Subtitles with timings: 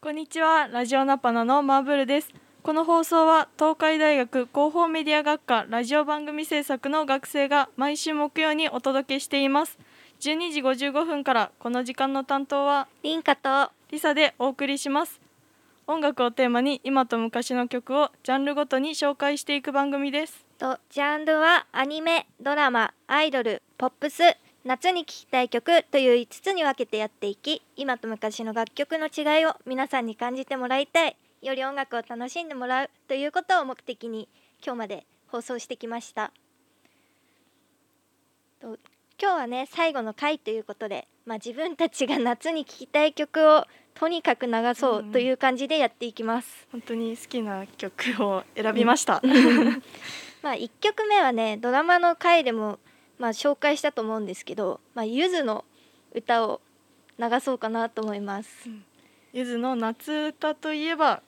[0.00, 0.68] こんにちは。
[0.68, 2.32] ラジオナパナのマーブルです。
[2.62, 9.76] この放送は東海大学広報メディア学科ラジオ番組制作の学生が毎週木曜にお届けしています。
[10.20, 15.20] 12時55分からこの時間の担当はリンカとリサでお送りします。
[15.88, 20.46] 音楽をテーマに今と昔の曲をジャンルごとに紹介していく番組です。
[20.58, 24.22] とジャンルはアニメドラマアイドルポップス
[24.68, 31.16] 夏に聴きたい曲という5つに分けてやっていき今と昔の楽曲の違いを皆さんに感じてもらいたい。
[31.40, 34.28] より音楽を楽しんでもらうということを目的に
[34.62, 36.32] 今日まで放送してきました。
[38.60, 38.76] と
[39.18, 49.22] 今日はね最後の回ということで、まあ、自分たちが夏に聴きたい曲をとにかく流そうという感じでやっていきます、本当に好きな曲を選びました、
[50.42, 52.78] まあ1曲目はねドラマの回でも
[53.18, 55.64] まあ紹介したと思うんですけど、まあ、ゆずの
[56.14, 56.60] 歌を
[57.18, 58.48] 流そうかなと思います。
[59.32, 61.20] ゆずの夏歌といえばっ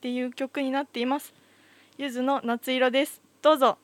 [0.00, 1.34] ていう曲になっています。
[1.98, 3.20] ゆずの夏色です。
[3.42, 3.78] どうぞ。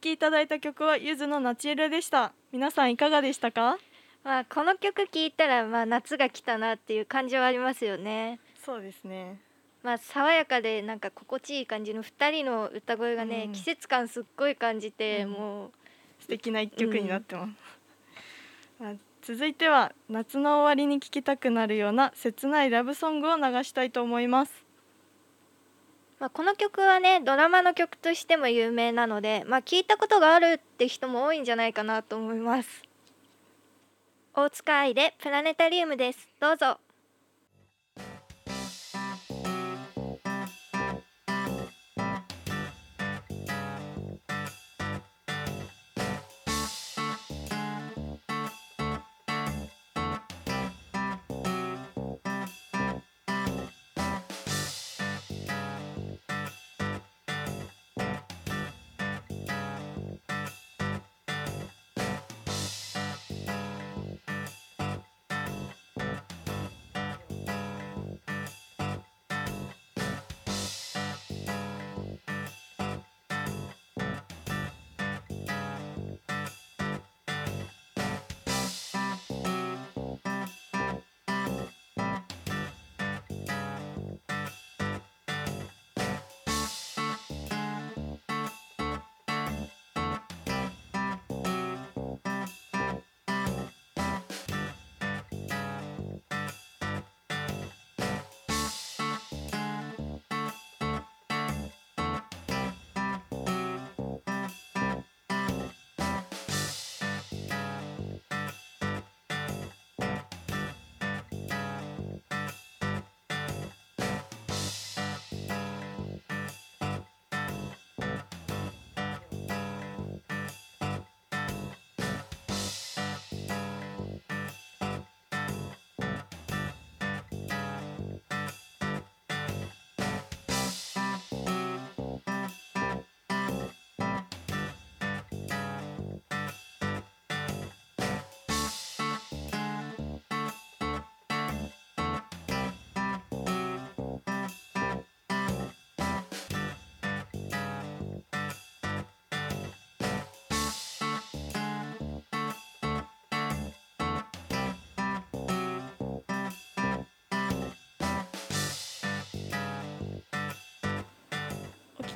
[0.00, 2.32] きいただいた曲はゆずの夏色でした。
[2.52, 3.78] 皆さんいかがでしたか？
[4.24, 8.38] まあこの曲聴いたらまあ夏が来たなっていう感じはありますよね。
[8.64, 9.40] そうですね。
[9.82, 13.52] まあ爽やかでなんか心地いい感じの2人の歌声がね、うん。
[13.52, 15.30] 季節感すっごい感じて、うん。
[15.30, 15.70] もう
[16.20, 17.50] 素敵な一曲になってます、
[18.80, 18.92] まあ
[19.22, 24.64] 続いては夏の終わりに聴きたくなるような切ないラブソングを流したいと思います
[26.18, 32.82] まあ、この曲はねドラマの曲としても有名なので、まあ、聞いたことがあるって人も多いんじゃないかなと思います。
[34.34, 36.28] 大塚愛でプラネタリウムです。
[36.40, 36.78] どうぞ。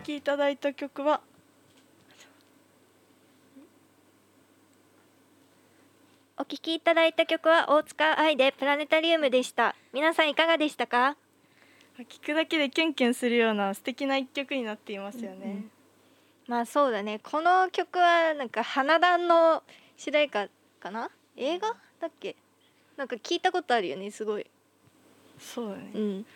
[0.03, 1.21] きいただいた曲は
[6.39, 9.77] お聴きいただいた曲は大塚愛でプラネタリウムでした。
[9.93, 11.17] 皆さんいかがでしたか？
[11.99, 15.71] 聞くだけでキュンキュンするような素敵な一曲になっていますよね、うんうん。
[16.49, 17.21] まあそうだね。
[17.23, 19.63] この曲はなんか花壇の
[19.97, 20.49] 主題歌
[20.81, 21.11] かな？
[21.37, 21.77] 映画？
[22.01, 22.35] だっけ？
[22.97, 24.47] なんか聞いたことあるよねすごい。
[25.39, 26.27] そうだね、うん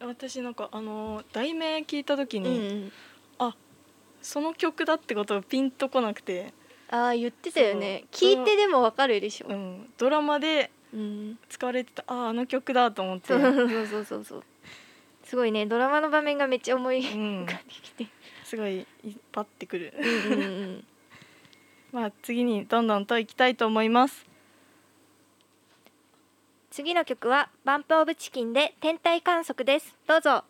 [0.00, 2.92] 私なんかあの題名聞いた時うんうに、ん
[4.20, 6.52] その曲だってことがピンとこなくて、
[6.90, 8.04] ああ言ってたよね。
[8.10, 9.46] 聞いてでもわかるでしょ。
[9.48, 11.38] うん、ドラマでうん。
[11.48, 13.28] 使われてたあああの曲だと思って。
[13.32, 14.44] そうそうそうそう。
[15.24, 15.66] すごいね。
[15.66, 17.44] ドラマの場面がめっちゃ思いうん。
[17.44, 18.06] 浮かんできて。
[18.44, 18.86] すごいい
[19.30, 19.94] パッてくる。
[19.96, 20.84] うんうんうん
[21.92, 24.26] まあ次にどんどんと行きたいと思います
[26.70, 29.96] 次の曲はバンプオブチキンで天体観測です。
[30.06, 30.44] どうぞ。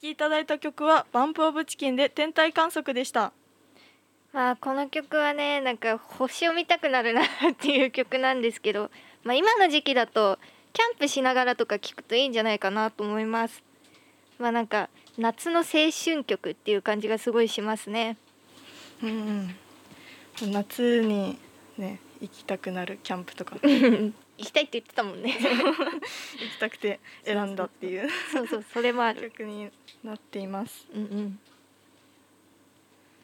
[0.00, 3.32] きいただいた曲はバンプオブチキンで天体観測でした。
[4.32, 7.24] まあこの曲はねなんか星を見たくなるなっ
[7.58, 8.90] ていう曲なんですけど、
[9.24, 10.38] まあ、今の時期だと
[10.72, 13.62] キャンプしながらとか聞くといいんじゃないかなと思います。
[14.38, 18.18] まあなんか夏の青春曲っていう感じがすごいしますね。
[19.02, 19.54] うん
[20.42, 20.52] うん。
[20.52, 21.38] 夏に
[21.78, 23.56] ね行きたくなるキャンプとか
[24.38, 25.34] 行きたいって言ってたもんね。
[25.40, 28.08] 行きたくて選んだっていう。
[28.32, 29.30] そうそうそれもある。
[29.30, 29.70] 曲に
[30.04, 30.86] なっています。
[30.94, 31.40] うんうん。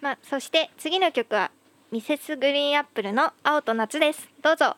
[0.01, 1.51] まあそして次の曲は
[1.91, 4.29] ミセスグリーンアップルの青と夏です。
[4.43, 4.77] どうぞ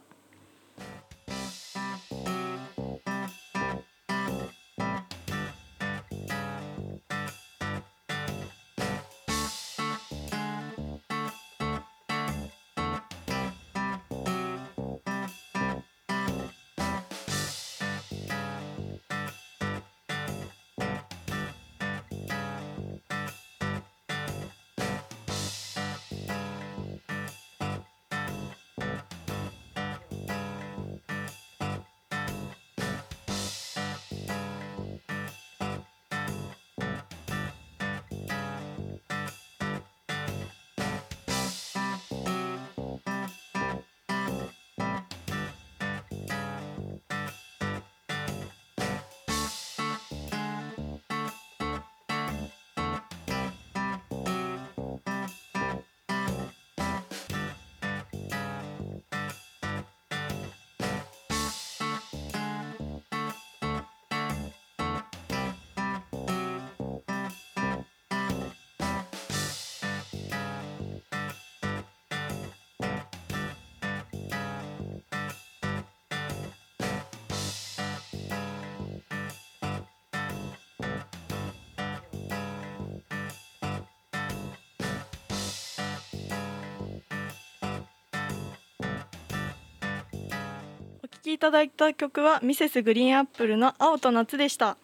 [91.24, 94.76] きいただいた曲はミセスグリーンアップルの青と夏でした。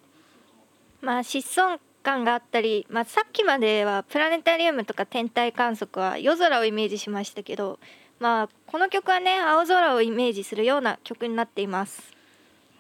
[1.03, 7.79] まあ疾走感があったり、まあ、さっきまではプラネタリウムとか天体観測は夜空をイメージしましたけど
[8.19, 12.03] まあこの曲はね青空をイメージするような曲になっています。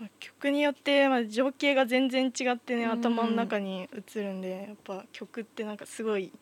[0.00, 6.32] まあ曲によってまあ情景が全然違ってねうん頭の中に映るんでやっぱ曲ってなんかすごい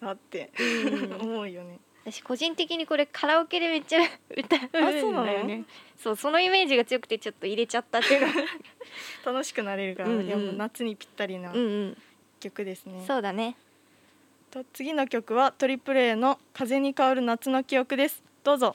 [0.00, 1.20] なってうん。
[1.26, 1.80] 思うよね。
[2.04, 4.00] 私個人的にこれカラオケでめっちゃ
[4.36, 5.64] 歌うんだよね。
[5.96, 8.40] そうそのイメージが強くてちょっと入れちゃったっていうのが
[9.24, 10.20] 楽しくなれるから、うん。
[10.20, 11.96] うんいやもう夏にぴったりなうんうん。
[12.40, 13.04] 曲ですね。
[13.06, 13.56] そうだね。
[14.50, 18.22] と次の曲はトリプル A の風に変わる夏の記憶です。
[18.42, 18.74] どうぞ。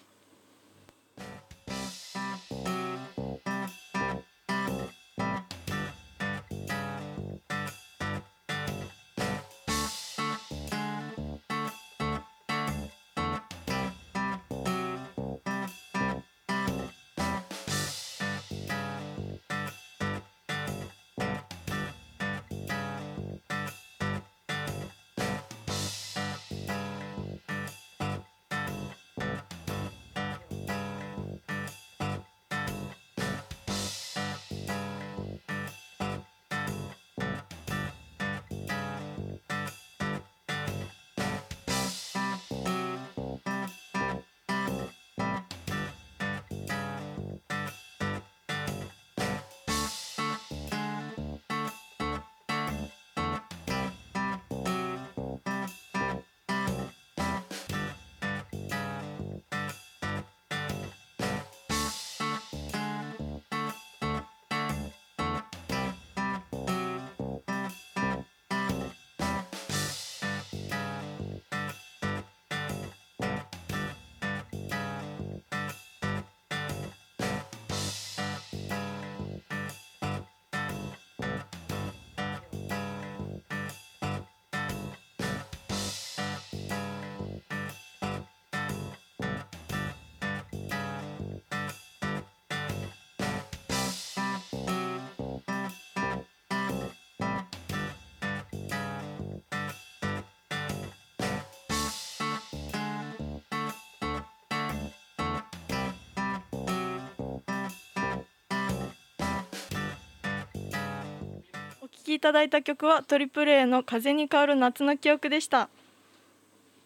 [112.07, 115.69] きいただいた曲はトリプル A の風に変わる夏の記憶でした。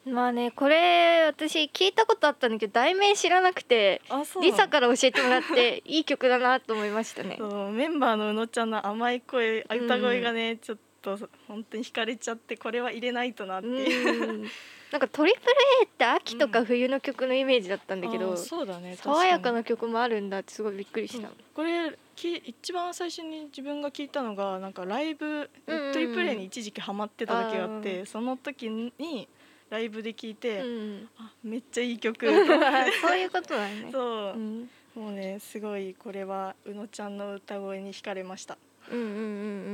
[0.04, 4.02] まあねこれ私聞いたことあったんだけど題名知らなくて
[4.42, 7.38] リサから教えてもらって いい曲だなと思いましたね。
[7.72, 11.18] メンバーの宇野ちゃんの甘い声歌声がね、ちょっと
[11.48, 14.44] 本当に惹かれちゃってこれは入れないとなってういう。
[14.44, 14.48] ん。
[14.92, 15.46] なんかトリプル
[15.82, 25.94] A って秋とか冬の曲のイメージだったんだけど、あそうだね爽やか確な曲もあるんだってすごいびっくりした、にこれき一番最初に自分が聞いたのがなんかライブ、うんうんうん。
[25.94, 29.30] トリプル A に一時期ハマってた時があってあその時に
[29.70, 32.26] ライブで聞いて、うん、あめっちゃいい曲。
[33.02, 33.88] そういうことだね。
[33.94, 34.34] そう。
[34.34, 38.58] う、ん、もうねすごいこれは宇野ちゃんの歌声に惹かれました。
[38.92, 39.18] うんうんうんう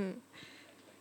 [0.10, 0.22] ん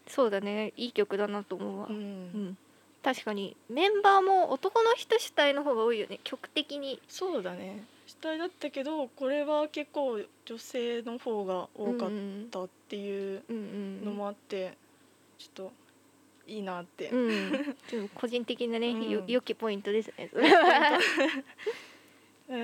[0.08, 0.72] そうだね。
[0.76, 2.50] いい曲だなと思うわ、ううん。
[2.50, 2.56] ん、
[3.02, 6.20] 確かにメンバーも男の人主体の方が多いよね。
[6.24, 7.00] 曲的に。
[7.08, 7.84] そうだね。
[8.06, 14.76] 主体だったけどこれは結構女性の方が多かっうんたっていううんうんのもあって
[15.38, 15.72] ちょっと
[16.46, 19.10] いいなって、うん、ちょっと個人的なね、うん。
[19.10, 20.30] よ良きポイントですね。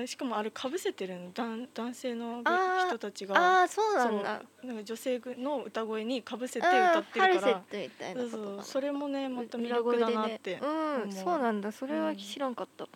[0.03, 2.41] えしかもあれかぶせてるの男男性の
[2.87, 4.41] 人たちがああ、そうなそんだ。
[4.63, 11.71] うなんか女性の歌声にかぶせてあ歌ってるからセットみたいなそうそうそれもねまた魅裏力だなって、うん、思そうなんだ。
[11.71, 12.87] それは知らんかった。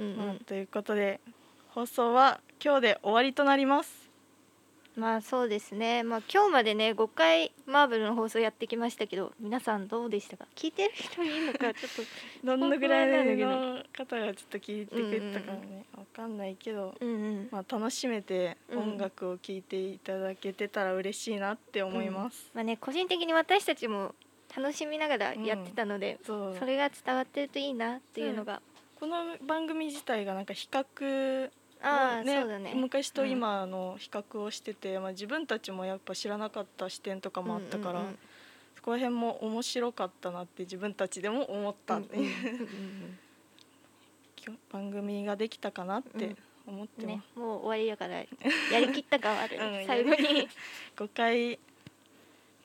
[0.00, 1.20] うん、ということで
[1.70, 4.08] 放送は今日で終わりとなります
[4.96, 6.02] まあそうですね。
[6.02, 10.46] まあ今日までね5回マーブルの放送やってきましたけど、皆さんどうでしたか？
[10.56, 11.72] 聞いてる人いるのか？
[11.72, 12.02] ちょっと。
[12.44, 17.48] どんなぐらいの方がちょっと聞いてくれたかねわかんないけど、うんうん。
[17.50, 24.14] まあ、楽しめてうん音楽を聴いていただけてたら嬉しいなって思います、まあね個人的に私たちも
[24.56, 26.56] 楽しみながらやってたので、そう。
[26.58, 28.62] それが伝わってるといいなっていうのが。
[28.98, 31.50] この番組自体がなんか比較
[31.80, 32.72] あねそうだね。
[32.74, 38.18] 昔と今の比較をしてて、まあ、自分たちもやっぱ知らなかった視点とかもあったから、うんうんうん
[38.78, 42.00] そこら辺も面白かったなって自分たちでも思った、う。
[42.00, 42.22] んうんう
[44.72, 46.36] 番組ができたかなって
[46.66, 48.26] 思ってねます、、もう終わりだからや
[48.80, 49.86] りきった感はある、うん。
[49.86, 50.48] 最後に。
[50.96, 51.58] 5回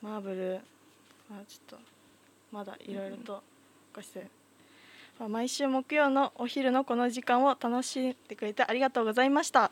[0.02, 0.60] マーブル
[1.30, 1.84] まあちょっと
[2.52, 3.42] まだいろいろと
[3.92, 4.26] 起こして、
[5.18, 9.70] まあ毎週木曜のお昼のこの時間を楽しんでくれてありがとうございました。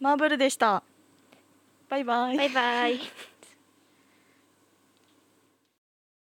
[0.00, 0.82] マーブルでした。
[1.88, 2.36] バイバイ。
[2.36, 3.00] バイバイ